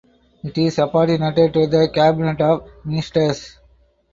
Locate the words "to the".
1.53-1.87